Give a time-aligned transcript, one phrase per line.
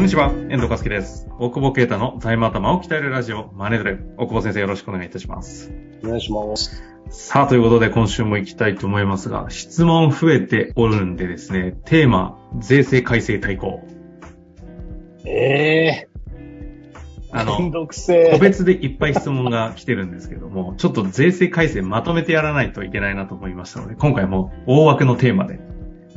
[0.00, 1.28] こんにちは、遠藤和樹です。
[1.38, 3.98] 大久保啓太の財務頭を鍛えるラジオ、マネドレ。
[4.16, 5.70] 大久保先生よろしくお願いいたします。
[6.02, 6.82] お願いします。
[7.10, 13.86] さあ、ということで今週も行きたいと思いますが、質問増えておるんでですね、テーマ、税制改正対抗。
[15.26, 16.08] ええ
[17.32, 17.58] あー。
[17.60, 18.38] めんの、個え。
[18.40, 25.60] 別でいっぱい質問が来てるんですけども、ちょっと税制改正まとめてやらないといけないなと思いましたので、今回も大枠のテーマで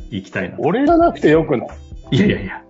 [0.09, 0.63] 行きたいなと。
[0.63, 2.15] 俺じゃなくてよくない？
[2.15, 2.62] いやいやいや。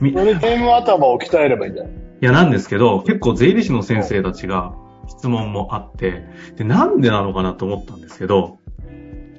[0.00, 1.92] みい俺、ゲーム頭を鍛えればいいんじゃない？
[2.20, 4.74] や、なんですけど、結構税理士の先生たちが
[5.08, 6.24] 質問もあって、
[6.56, 8.58] で、なんでなのかなと思ったんですけど、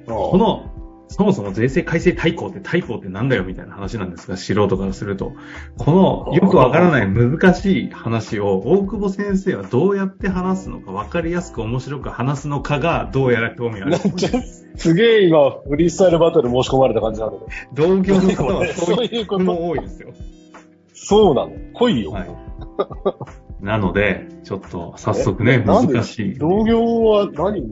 [0.06, 0.71] この、
[1.12, 5.34] そもそも税制改正対抗って対抗ってなんだよみたいな話なんですが、素人からすると。
[5.76, 13.98] このよくわからない難しい話を大久保先生はどうやって話すのか、わかりやすく面白く話すのかがどうやら興味ある
[14.76, 17.44] すげえ今、フリースタイルバトル申し込まれた感じなんだけ
[17.74, 17.88] ど。
[17.88, 20.14] 同業の方はそういいううことも多いですよ。
[20.94, 21.52] そうなの？
[21.74, 22.12] 来いよ。
[22.12, 22.30] はい
[23.60, 26.34] なので、ちょっと早速ね、難しい。
[26.34, 27.62] 同業は何？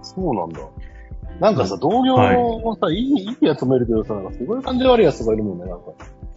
[0.00, 0.60] そうなんだ。
[1.40, 5.92] なんかさ、同業もさ、いい、いいやつもいるけどさ、なんかすごい感じ悪いやつとかいるもんね、なんか。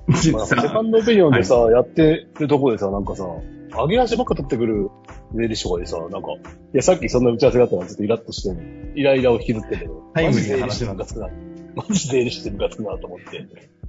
[0.07, 3.25] まあ、セカンドオピニオンでさ、やってるとこでさ、なんかさ、
[3.71, 4.89] 上げ足ばっか取ってくる
[5.35, 6.21] 税理士とかでさ、なんか、い
[6.73, 8.61] や、さっきそんな打ち合わせがあったからちょっとイラッとしてんの
[8.95, 11.29] イライラを引きずってんだけど、タ話なんだってムカつくな。
[11.75, 13.45] マジ税理士ってムカつくなと思って。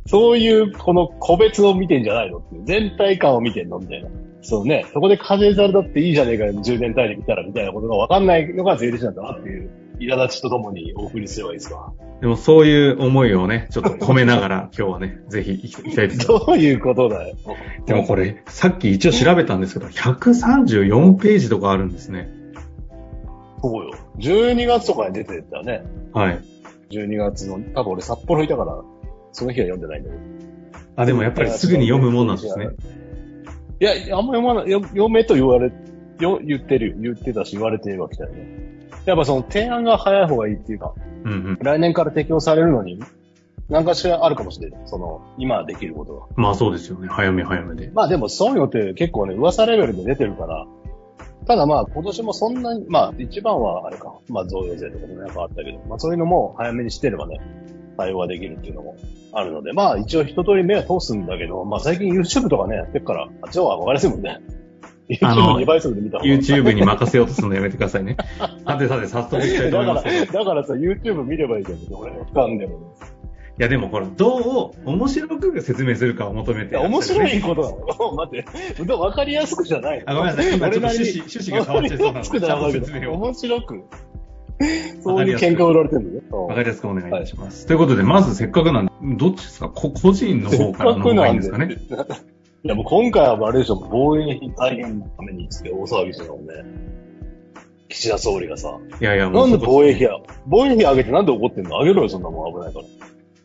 [0.07, 4.09] そういう、この個別を見てんじゃないのっていう、全体感を見てんのみたいな。
[4.43, 11.93] そうね、そこで課税されたっていいじゃねえかよ、10年単位で見たらみたいなことが分かんないのが税理士なんだなっていう、苛立ちとともにお送りすればいいですか。
[12.21, 16.47] でもそういう思いをね、ちょっと込めながら今日はね、 ぜひ行きたいと思います。
[16.47, 17.37] どういうことだよ。
[17.87, 22.29] でもこれ、さっき一応調べたんですけど、134ページとかあるんですね。
[23.63, 23.93] そうよ。
[24.19, 25.83] 12月とかに出てたよね。
[26.13, 26.41] はい。
[26.91, 28.81] 12月の、多分俺札幌いたから、
[29.33, 30.23] その日は読んでないんだけど。
[30.97, 32.71] あ、でもやっぱりすぐに読むもんなんですね。
[33.81, 35.73] いや、あんま読まない、よ読めと言われ、
[36.19, 36.97] よ、言ってるよ。
[36.99, 38.78] 言ってたし言われてるわけだよね。
[39.09, 41.59] やっぱその提案が早い方がいいっていうか、うんうん。
[41.63, 43.01] 来年から適用されるのに、
[43.71, 44.81] 何かしらあるかもしれない。
[44.85, 46.27] その、今できることが。
[46.37, 47.09] まあそうですよね。
[47.09, 47.91] 早め早めで。
[47.95, 50.67] まあでもそういうのって結構ね、噂レベルで出てるから、
[51.47, 57.41] ただまあ今年もそんなに、まあ一番はあれか、まあ贈与税とかもなんかあったけど、まあそういうのも早めにしてればね、
[57.97, 58.97] 対応ができるっていうのも
[59.33, 64.39] あるので、まあ一応一通り目は通すんだけど、まあ最近 YouTube とかね、やってるから、あっちの方が分かりやすいもんね。
[65.23, 66.31] あの YouTube2 倍速で見た方が。
[66.35, 68.17] YouTube に任せようとするのやめてくださいね。
[68.67, 70.25] さてさて、早速いきたいとだから、思いますけど。
[70.25, 71.79] いだからさ、YouTube 見ればいいじゃん。
[71.95, 72.93] 俺の負担でも。
[73.59, 76.77] や、でもこれ、どう面白く説明するかを求めて。
[76.77, 78.15] 面白いことなの。
[78.15, 78.45] 待っ
[78.77, 78.85] て。
[78.85, 80.05] 分かりやすくじゃないの。
[80.07, 80.57] あ、ごめんなさい。
[80.57, 83.15] 今ちょっと趣旨、に趣旨が変わっちゃいそうなので、ちゃんと説明を。
[83.15, 83.85] 面白く。
[85.03, 86.47] そういう喧嘩を売られてるんだよ。
[86.47, 87.67] わかりやすくお願いいたします。
[87.67, 89.69] ということで、まずせっかくなんで、どっちですか？
[89.69, 91.77] こ個人の方からの方がいいんですかね？
[92.65, 96.55] いや、もう今回はあれでしょ、防衛費再現のためにつって大騒ぎしてたもんね。
[97.89, 98.79] 岸田総理がさ。
[99.01, 100.11] いやいや、もなんで防衛費や、
[100.47, 101.79] 防衛費上げてなんで怒ってんの？
[101.79, 102.81] 上げろよ、そんなもん危ないか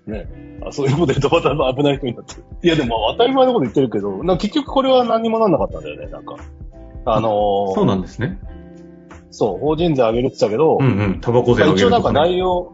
[0.07, 0.13] ら。
[0.17, 0.27] ね。
[0.65, 2.43] あそういうこと言うとまた危ない人になってる。
[2.61, 6.35] いや、でも当たり前のこと言ってるけど、な結局これは何にもなんなかったんだよね、なんか。
[7.05, 8.39] あのー、そうなんですね。
[9.29, 11.21] そう、法人税上げるって言ったけど、うんうん。
[11.21, 12.11] タバコ税を上げ一応なんか。
[12.11, 12.73] 内容、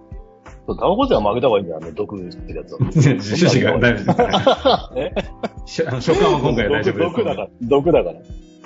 [0.75, 2.79] タバコ税は曲げた方がいいんだよ、あの、毒ってるやつは。
[2.89, 5.23] 趣旨が大丈夫です。
[5.25, 5.59] え？
[5.65, 7.15] しあの所感は今回は大丈夫です。
[7.15, 8.19] 毒だから、毒だから。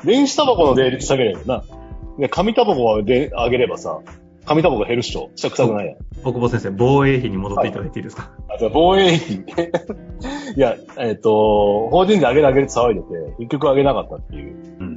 [0.06, 1.64] 電子タバコの税率下げればな。
[2.18, 4.00] ね、紙タバコはで上げればさ、
[4.46, 5.30] 紙タバコ減るっしょ。
[5.36, 5.96] した臭くないやん。
[6.24, 9.36] 大久保先生、防衛費に戻っていただいていいですか、あ、じゃあ防衛費。
[10.56, 13.08] いや、えっ、と、法人税上げる上げるって騒いでて、
[13.40, 14.96] 結局上げなかったっていううん。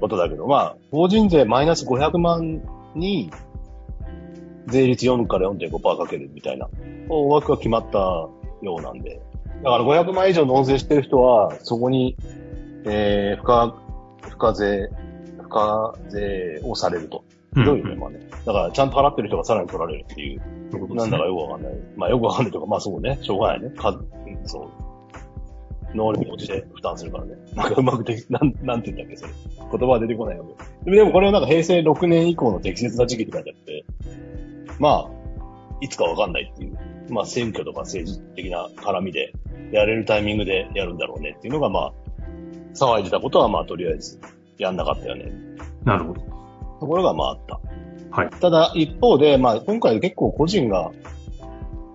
[0.00, 2.60] ことだけど、まあ、法人税マイナス500万
[2.94, 3.30] に、
[4.68, 6.68] 税率4から4.5%かけるみたいな、
[7.08, 8.30] 大枠が決まったよ
[8.62, 9.20] うなんで。
[9.62, 12.16] だから500万以上納税してる人は、そこに、
[12.84, 13.74] えー、付加、
[14.22, 14.88] 付加税、
[15.38, 17.24] 付加税をされると。
[17.32, 18.20] うんひどいよね、まあね。
[18.44, 20.94] だから、ちゃんと払ってる人がさらに取られるっていう。
[20.94, 21.72] なんだかよくわかんない。
[21.96, 23.70] まあよくわかんないとか、まあそうね、しょうがないね。
[23.70, 25.96] か、うんそう。
[25.96, 27.36] 能力に応じて負担するからね。
[27.54, 29.32] なんかうまくでき、なん、なんて言ったっけ、それ。
[29.70, 30.54] 言葉は出てこないよね。
[30.84, 33.84] でもでもこれはなんか平成6年以降の適切な時期って書いてあって、
[34.78, 35.10] まあ、
[35.80, 36.78] いつかわかんないっていう。
[37.10, 39.32] まあ選挙とか政治的な絡みで、
[39.72, 41.92] やれるタイミングでやるんだろうねっていうのがまあ、
[42.74, 44.18] 騒いでたことはまあとりあえず
[44.56, 45.32] やんなかったよね。
[45.84, 46.20] なるほど。
[46.80, 47.60] ところがまああった。
[48.10, 48.30] はい。
[48.30, 50.90] ただ、一方で、まあ、今回結構個人が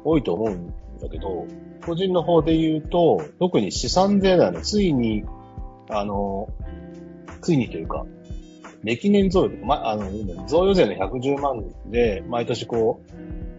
[0.03, 0.67] 多いと思うん
[0.99, 1.47] だけど、
[1.85, 4.61] 個人の方で言うと、特に資産税だよね。
[4.61, 5.23] ついに、
[5.89, 6.49] あの、
[7.41, 8.05] ついにというか、
[8.83, 10.09] 歴年贈与とか、ま、あの、
[10.47, 13.01] 贈与税の110万で、毎年こ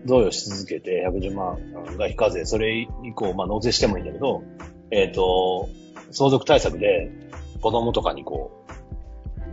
[0.04, 1.58] う、贈与し続けて110万
[1.96, 4.42] が非課税、それ以降、まあ、納税してもいいんだけど、
[4.90, 5.68] えっ、と、
[6.10, 7.10] 相続対策で
[7.60, 8.64] 子供とかにこ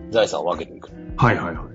[0.09, 0.89] う、財産を分けていく。
[1.15, 1.65] はいはいはい。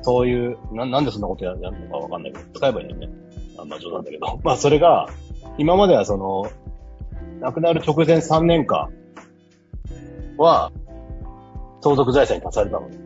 [0.00, 3.08] そういう、な、なんでそんなことやるのかわかんないけど、使えばいいよね。
[3.58, 4.40] あまあ冗談だけど。
[4.42, 5.08] まあそれが、
[5.58, 6.46] 今まではその、
[7.40, 8.90] 亡くなる直前3年間
[10.38, 10.72] は、
[11.80, 12.98] 相続財産に足されたのね。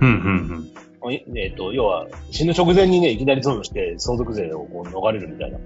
[0.00, 0.72] うんうん
[1.10, 5.58] ええっ、と、要は、死ぬ直前にね、いきなり贈与して相続税をこう逃れるみたいな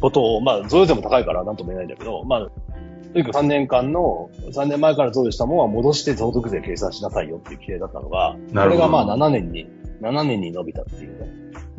[0.00, 9.68] ことを、まあ、贈与税も高いからなんとも言えないんだけど、まあ、とにかく3年間の、3年前から贈与したものは戻して相続税計算しなさいよっていう規定だったのが、これがまあ7年に、
[10.00, 11.30] 7年に伸びたっていうね。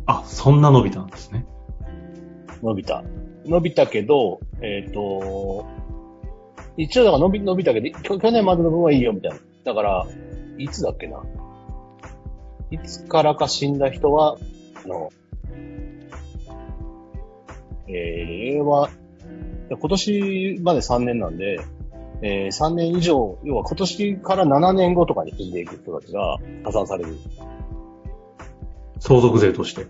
[0.05, 1.45] あ、そんな伸びたんですね。
[2.61, 3.03] 伸びた。
[3.45, 5.65] 伸びたけど、えっ、と、
[6.79, 9.37] 一応だから伸び、伸びたけど、去年までの分はいいよみたいな。
[9.65, 10.07] だから、
[10.57, 11.21] いつだっけな
[12.71, 14.37] いつからか死んだ人は、
[14.85, 15.09] あの、
[17.89, 18.89] えー、令和、
[19.69, 21.59] 今年まで3年なんで、
[22.21, 27.17] えー、3年以上、要は今年から7年後とかに死んでいく人たちが加算される。
[28.99, 29.85] 相続税として。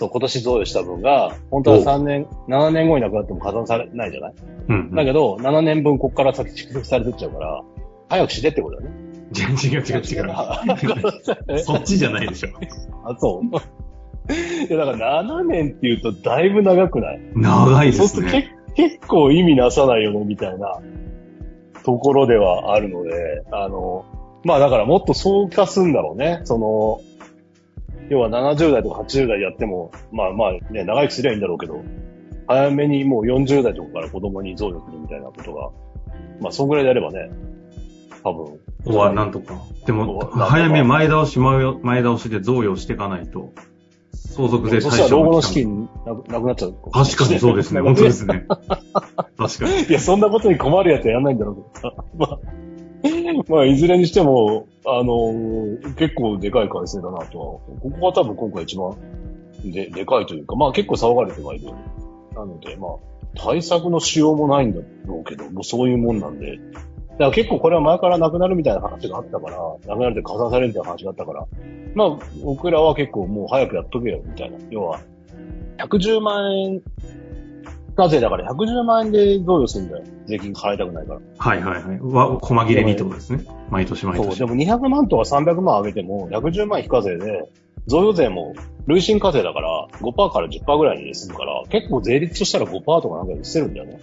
[0.00, 4.34] そう、今年贈与した分が、本当は3年、7年後に亡くなっても加算されないじゃない？
[4.68, 4.94] うん、うん。
[4.94, 7.60] だけど、7年分こっから先蓄積されてっちゃうから、
[8.08, 8.96] 早くしてってことだよね。
[9.36, 11.58] 違う違う違う違う。
[11.62, 12.48] そっちじゃないでしょ。
[13.04, 13.46] あ、そう。
[14.68, 17.20] いや、だから7年って言うとだいぶ長くない？
[17.34, 18.50] 長いでそうするとすね。
[18.74, 20.80] け結構意味なさないよね、みたいな
[21.84, 24.04] ところではあるので、あの、
[24.44, 26.40] まあだからもっと早化すんだろうね。
[26.44, 27.00] その、
[28.10, 31.82] 要は70代とか80代やっても、まあまあね、長生きすりゃいいんだろうけど、
[32.46, 35.70] 早めにもう40代とかから子供に贈与するみたいなことが、
[36.40, 37.30] まあそんぐらいでやればね、
[38.24, 38.46] 多分。
[38.84, 39.62] ここはなんとか。
[39.86, 43.52] でも、早め前倒し前前倒しで贈与していかないと、
[44.12, 46.74] 相続税そしたら老後の資金なくなっちゃう。
[46.92, 47.80] 確かにそうですね。
[47.80, 48.46] 本当ですね。
[49.38, 49.84] 確かに。
[49.84, 51.94] いや、そんなことに困るやつはやんないんだろうけどさ。
[52.18, 52.38] まあ、
[53.48, 55.34] まあ、いずれにしても、あの
[55.96, 57.44] 結構でかい改正だなとは。
[57.80, 58.96] ここが多分今回一番
[59.64, 61.66] で、でかいというか、まあ結構騒がれてはいる。
[62.34, 62.90] なので、まあ、
[63.34, 66.56] 対策のしようもないんだろうけど、もうそういうもんなんで。
[66.56, 71.46] だから結構これは前からなくなるみたいな話があったから、なくなるって加算されるみたいな話があったから、
[71.94, 74.58] まあ、僕らは結構もう早くやっとけよ、みたいな。
[74.70, 75.00] 要は、
[75.78, 76.82] 110万円
[77.96, 80.04] 課税だから110万円で贈与するんだよ。
[80.26, 81.20] 税金払いたくないから。
[81.38, 82.00] はいはいはい。
[82.00, 83.44] わ、細切れにってことですね。
[83.70, 84.38] 毎年毎そう、年。
[84.38, 87.50] でも200万とか300万上げても、110万非課税で、
[87.86, 88.54] 贈与税も
[88.86, 94.00] 累進課税だから、5%から10%ぐらいにするから、結構税率としたら5%とかなんかにしてるんだよね。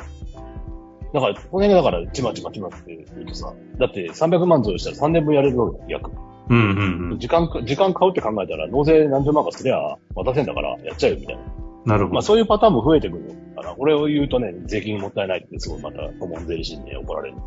[1.13, 6.11] だから、この辺がだから、ちまちまちまって言うとさ、だって300万贈与したら3年分やれるわけだよ、約。
[6.49, 7.19] うんうんうん。
[7.19, 11.41] 時間か、時間買うって考えたら、納税何十万かすりゃ渡せんだから、やっちゃうよ、みたいな。
[11.41, 12.21] まあなるほど。
[12.21, 17.37] そういうパターンも増えてくるから、これを言うとね、税金もったいないってすごいまた顧問税理士にね怒られる。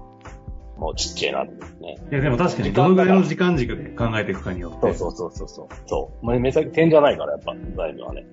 [0.77, 1.97] もうちっちゃいなってね。
[2.11, 4.95] いやでも確かにどのぐらいの時間軸で考えていくかによって。
[4.95, 5.77] そうそうそうそうそう。
[5.87, 6.27] そう。
[6.27, 8.27] まあ、めちゃ点じゃないから、やっぱ、財務はね。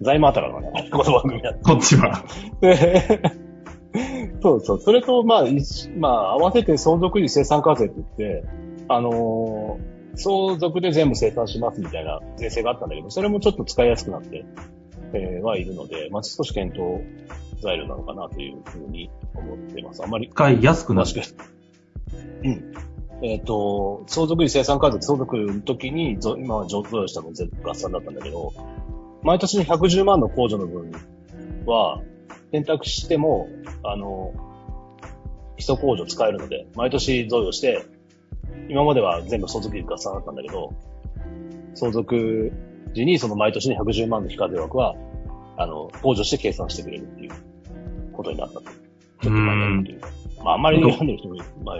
[0.00, 1.54] 財務あたらがね、 この番組は。
[1.54, 2.24] こっちは。
[4.42, 4.80] そうそう。
[4.80, 8.08] それと、まあ、一まあ、合わせて相続時生産課税って言っ
[8.42, 8.44] て、
[8.88, 14.44] あのー相続で全部生産しますみたいな税制があったんだけど、それもちょっと使いやすくなって、
[15.12, 17.02] えーはいるので、まあ、少し検討
[17.62, 20.02] 材料なのかなというふうに思ってます。
[20.02, 21.08] あまり使いやすくなる。
[21.08, 21.36] 詳しく。
[22.44, 22.74] うん。
[23.22, 27.32] えっ、と、相続時生産課税、相続の時に、ぞ今は上等したの？
[27.32, 28.52] 全部合算だったんだけど、
[29.22, 30.92] 毎年に110万の控除の分
[31.64, 32.02] は、
[32.52, 33.48] 選択しても、
[33.82, 34.32] あの、
[35.56, 37.84] 基礎控除使えるので、毎年贈与して、
[38.68, 40.74] 今までは全部相続時合算だったんだけど、
[41.74, 42.52] 相続
[42.92, 44.94] 時にその毎年に110万の非課税枠は、
[45.56, 47.32] あの、控除して計算してくれるっていう
[48.12, 48.62] ことになったと。
[48.62, 49.34] ちょっとう
[50.00, 50.08] か。
[50.44, 51.44] まあ、あんまり読んでる人もいる。
[51.64, 51.76] まあ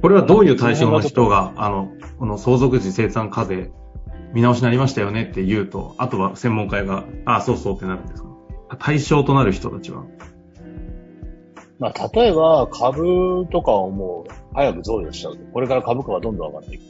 [0.00, 3.72] これはどういう対象の人が、あの、この相続時生産課税、
[4.32, 8.28] 見直しになりましたよねって言うと、あとは専門家が、ああ、そうそうってなるんですか？
[8.78, 10.04] 対象となる人たちは？
[11.80, 15.44] まあ、例えば、株とかをもう、早く贈与しちゃうと。
[15.52, 16.82] これから株価がどんどん上がっていく。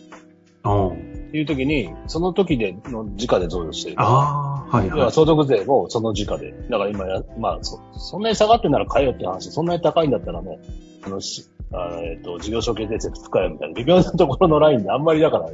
[0.65, 3.97] あっていう時に、その時での時価で贈与してる。
[3.99, 5.05] あー、はい要は。
[5.05, 6.53] はい相続税もその時価で。
[6.71, 9.51] だから今や、まあそ、そんなに下がってんなら買えよって話。
[9.51, 10.59] そんなに高いんだったらね、
[11.05, 15.51] あの、しあのえっ、と、事業承継税設使えよみたいな、微妙なところのラインであんまりだから、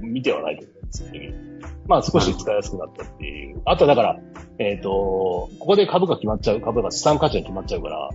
[0.00, 1.46] 見てはないけど、基本的に
[1.86, 3.62] まあ少し使いやすくなったっていう。
[3.64, 4.20] あとだから、
[4.58, 8.10] えっ、と、ここで株が決まっちゃう、株が資産価値が決まっちゃうから、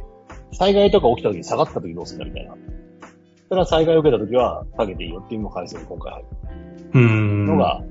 [0.53, 2.80] 災害とか起きた時に下がった時どうするんだみたいな。
[3.51, 6.27] それは災害を受けた時は下げていいよっていうのも改正に今回入る。
[6.93, 7.45] うーん。
[7.47, 7.83] のが、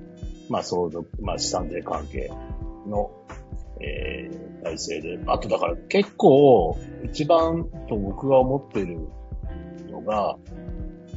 [0.49, 2.31] まあ相続、まあ資産税関係
[2.87, 3.11] の、
[3.79, 5.19] えー、体制で。
[5.27, 9.01] あとだから結構、一番と僕が思ってる
[9.91, 10.39] のが、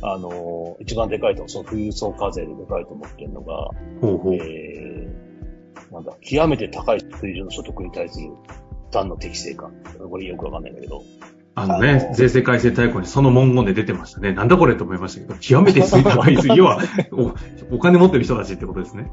[0.02, 3.70] あの、一番でかいと、その富裕層課税ででかいと思ってるのが、
[4.02, 4.36] ほうほう。
[4.36, 9.72] えー、なんだ、極めて高い水準の所得に対する負担の適正化。
[10.12, 11.02] これよくわかんないんだけど。
[11.56, 14.34] あのね、税制改正大綱にその文言で出てましたね。
[14.34, 16.80] なんだこれと思いましたけど、極めて高い水、 要は
[17.12, 19.12] お、お金持ってる人たちってことですね。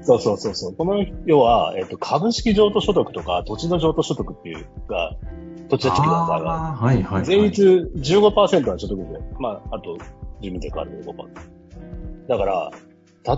[0.00, 0.74] そうそうそうそう。
[0.74, 5.16] この、要は、えっ、と、株式譲渡所得とか、土地の譲渡所得っていうが、
[5.68, 7.24] 土地の地区の場合は、はいはい、はい。
[7.24, 9.04] 税率15%は所得税。
[9.38, 9.96] まあ、あと、
[10.40, 11.28] 住民税変わるで5%。
[12.28, 12.70] だから、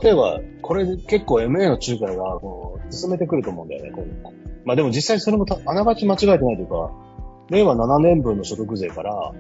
[0.00, 4.32] 例えば、これ結構 MA の仲介が、こう、進めてくると思うんだよね、今後。
[4.64, 6.90] まあでも実際それもたあながち間違えてないというか、
[7.50, 9.32] 令和7年分の所得税から、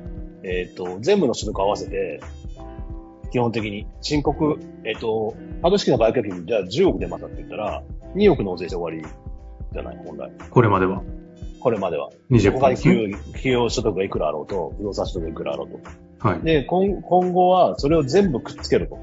[0.42, 2.20] えっ、と、全部の所得合わせて、
[3.30, 7.82] 基本的に申告、えっ、と、株式の売却費にじゃあ10億出ましたって言ったら、
[8.14, 9.08] 2億納税して終わり
[9.72, 10.30] じゃない、本来。
[10.50, 11.02] これまでは？
[11.60, 12.10] これまでは。
[12.30, 12.94] 20%他にですね。
[12.94, 16.28] 給与給与所得がいくらあろうと、不動産所得がいくらあろうと。
[16.28, 16.40] はい。
[16.42, 18.98] で、今今後はそれを全部くっつけると。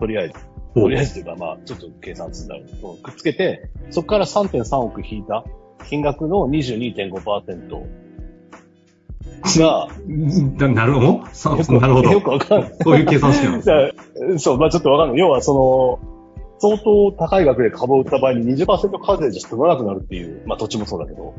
[0.00, 0.34] とりあえず。
[0.74, 5.44] とりあえずというか、まあ、ちょっと計算するんだけど、くっつけて、そこから3.3億引いた
[5.88, 8.03] 金額の22.5%
[9.58, 9.88] が、
[10.58, 11.20] な なるほど。
[11.32, 12.20] さ なるほよど。
[12.20, 12.74] くわかんない。
[12.82, 15.18] そういう計算式なんですそう、まあちょっとわかんない。
[15.18, 16.14] 要はその、
[16.58, 21.34] 相当高い額で株を売った場合に20%課税じゃ済まなくなるっていう、まあ土地もそうだけど、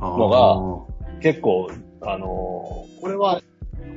[0.00, 1.68] のが結構、
[2.02, 3.40] あのーこれは、あ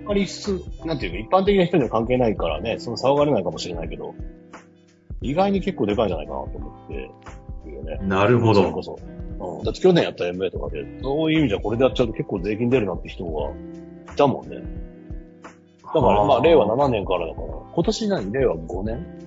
[0.05, 4.13] まりす、なんていうか、一般的な人には関係ないからね、その騒がれないかもしれないけど、
[5.22, 7.10] 意外に結構でかいんじゃないかなと思って
[7.84, 8.00] ね。
[8.03, 8.55] なるほど。
[8.55, 9.00] それこそ。
[9.43, 9.63] うん。
[9.63, 13.51] だって去年やった MA とかで、そういう意味じゃこれでやっちゃうと結構税金出るなって人が
[14.13, 14.57] いたもんね。
[15.83, 19.23] だから、まあ、令和7年からだから、今年何令和5年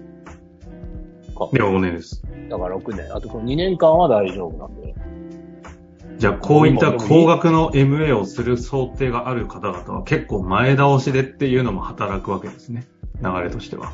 [1.36, 1.48] か。
[1.52, 2.22] 令和5年です。
[2.48, 3.14] だから6年。
[3.14, 4.94] あとこの2年間は大丈夫なんで。
[6.18, 12.86] じゃあ、こういった高額の MA をする想定がある方々は結構前倒しでっていうのも働くわけですね。
[13.22, 13.92] 流れとしては。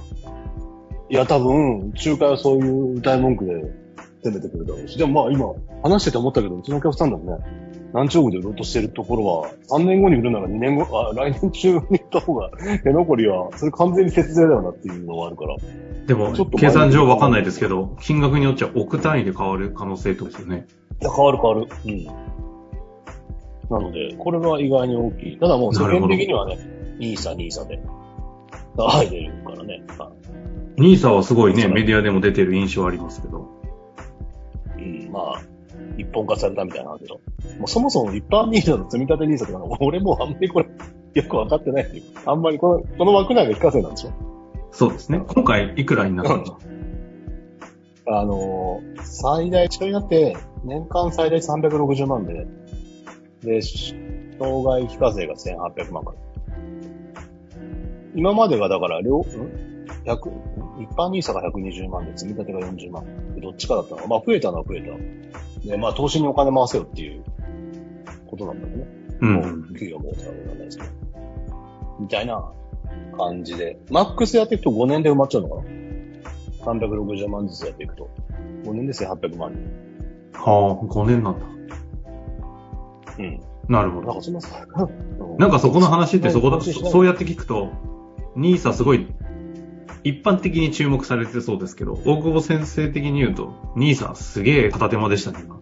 [1.10, 3.81] いや、多分、仲介はそういう歌い文句で
[4.22, 4.96] 攻めてくるだろうし。
[4.96, 5.52] でもまあ今、
[5.82, 7.44] 話してて思ったけど、うちのお客さんでもね、
[7.92, 12.50] 何兆億で売ろうとしてるところは、3年後に売るなら2年後、あ、 来年中に売った方が、
[12.82, 15.56] 手残りは、それ完全に節税だよなっていうのがあるから。
[16.06, 20.66] でもちょっ、と計算上わかんないですけど、金額によっちゃ億単位で変わる可能性とですよね。
[21.00, 21.66] いや、変わる変わる。
[21.86, 22.04] うん。
[23.70, 25.38] なので、これは意外に大きい。
[25.38, 26.58] ただもう世間的にはね、
[26.98, 27.80] ニーサ、ニーサで、
[28.76, 29.82] 入れるからね。
[29.98, 30.22] はい
[30.78, 33.61] ニーサはすごいね、メディアでも出てる印象ありますけど。
[35.12, 35.42] うん、まあ、
[35.96, 37.20] 一本化されたみたいなんだけど。
[37.58, 40.68] もうそもそも一般ニーサと積み立てニーサとか、 俺もうあんまりこれ、
[41.14, 42.02] よくわかってないっていう。
[42.24, 44.10] あんまりこの、この枠内が非課税なんでしょ
[44.70, 45.22] そうですね。
[45.26, 46.58] 今回いくらになったんですか
[48.06, 52.46] あのー、最大、近になって、年間最大360万で、
[53.42, 56.16] で、障害非課税が1800万から。
[58.14, 59.22] 今までがだから、両、ん？
[60.04, 63.34] ?100、一般ニーサが120万で、積み立てが40万。
[63.34, 64.06] でどっちかだったの。
[64.06, 65.68] まあ、増えたのは増えた。
[65.68, 67.24] で、まあ、投資にお金回せよっていう
[68.26, 68.86] ことなんだよね。
[69.20, 69.34] うん。
[69.34, 70.90] もう給与もさ、わかんないですけど。
[72.00, 72.52] みたいな
[73.16, 73.78] 感じで。
[73.90, 75.62] マックスやっていくと5年で埋まっちゃうのかな
[76.72, 78.10] ?360 万ずつやっていくと。
[78.64, 79.82] 5年で1800万人。
[80.32, 81.46] はあ、5年なんだ。
[83.18, 83.40] うん。
[83.68, 84.06] なるほど。
[84.08, 84.34] なんかそん
[85.38, 87.70] な んかそこの話ってそこだ、そうやって聞くと、
[88.34, 89.06] ニーサすごい
[90.04, 95.60] 一般的に注目されてそうですけど、大久保先生的に言うと、ニーサすげえ片手間でしたね、今。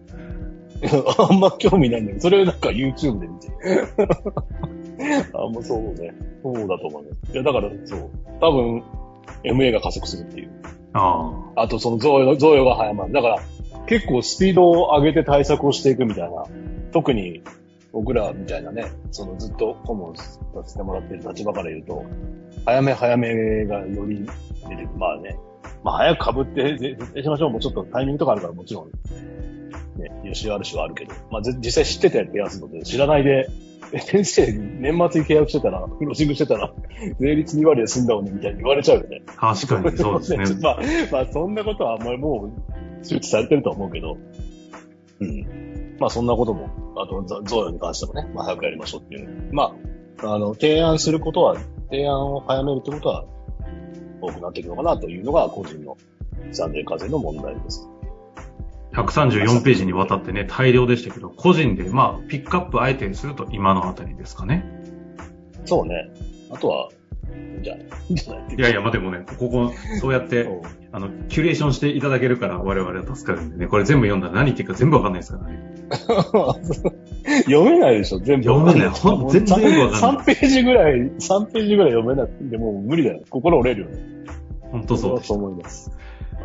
[1.29, 3.49] あんま興味ないんだけど、それをなんか YouTube で見て。
[5.33, 6.13] あんまそうね。
[6.41, 7.09] そうだと思うね。
[7.31, 8.09] いや、だから、そう。
[8.39, 8.83] 多分、
[9.43, 10.49] MA が加速するっていう。
[10.93, 13.13] ああと、その増用、増用が早まる。
[13.13, 13.39] だから、
[13.85, 16.45] 結構スピードを上げて対策をしていくみたいな。
[16.91, 17.41] 特に、
[17.93, 20.23] 僕らみたいなね、そのずっと顧問さ
[20.65, 22.05] せてもらってる立場から言うと、
[22.65, 24.25] 早め早めがより
[24.69, 24.89] 出てくる。
[24.97, 25.37] まあね。
[25.83, 27.49] まあ早く被って、ぜ絶対しましょう。
[27.51, 28.91] もうちょっとタイミングとかあるからもちろん、
[30.01, 31.13] ね、よしあるしはあるけど。
[31.31, 33.49] まあぜ実際知っててやってやすので、知らないで、
[33.93, 36.73] え先生、年末に契約してたら、クローシングしてたら、
[37.19, 39.21] 税率2割で済んだのにみたいに言われちゃうよね。
[39.37, 40.45] あ、確かにそうですね。
[40.61, 40.79] まあ、
[41.11, 44.17] まあ、そんなことはあんまりもう、周知されてるとは思うけど、
[45.19, 45.45] うん。
[45.99, 49.49] まあ、そんなことも、あと、ざ贈与に関してもね、まあ、早くやりましょうっていう。
[49.51, 49.71] まあ、
[50.23, 51.57] あの、提案することは、
[51.89, 53.25] 提案を早めるってことは、
[54.21, 55.97] 多くなっていくのかなというのが、個人の
[56.51, 57.87] 資産税課税の問題です。
[58.93, 64.65] 134ページにわたってね、大量でしたけど、個人で、まあ、ピックアップあえてすると今のあたりですかね。
[65.65, 66.11] そうね。
[66.51, 68.53] あとは、うじゃあ。
[68.53, 70.47] いやいや、まあ、でもね、ここ、そうやって、
[70.91, 75.75] あの、キュレーションしていただけるから我々は助かるんでね、これ全部読んだら何言ってるか全部わかんないですからね。
[77.45, 78.45] 読めないでしょ、全部。
[78.45, 83.21] 読めないほん全然よくわかんない3ページぐらい、3ページぐらい読めなくてもう無理だよ。
[83.29, 83.97] 心折れるよね。
[84.71, 85.37] 本当そうですそう。
[85.37, 85.91] 思います。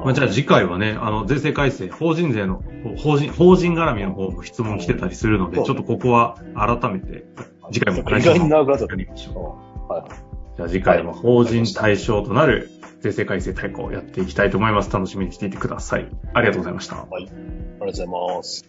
[0.04, 2.62] まあ、じゃあ次回はね、あの、税制改正、法人税の、
[2.99, 7.25] 法人、法人絡みの方も質問来てたりするので、ちょっとここは改めて、
[7.73, 9.56] 次回も意外に長くなっちゃっやりましょ
[9.88, 9.95] た。
[9.95, 10.04] はい。
[10.04, 10.09] う。
[10.56, 14.92] じゃあ次回も法人対象となる税制改正大綱をやっていきたいと思います。
[14.92, 16.09] 楽しみにしていてください。
[16.35, 16.97] ありがとうございました。
[16.97, 17.06] はい。
[17.14, 18.64] ありがとうございます。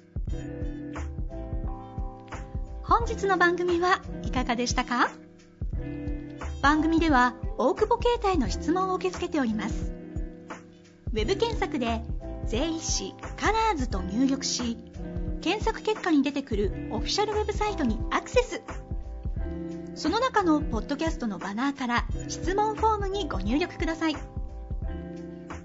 [2.87, 5.09] 本日の番組はいかがでしたか？
[6.61, 9.91] 番組では大久保携帯の質問を受け付けております。
[11.11, 12.01] ウェブ検索で
[12.47, 14.77] 「税理士カラーズと入力し
[15.41, 18.61] 検索結果に出てくるオフィシャルウェブサイトにアクセス。
[19.95, 24.15] その中のポッドキャストのバナーから質問フォームにご入力ください。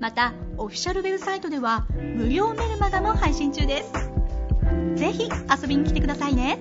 [0.00, 1.86] またオフィシャルウェブサイトでは
[2.16, 3.92] 無料メルマガも配信中です。
[4.96, 6.58] ぜひ遊びに来てくださいね。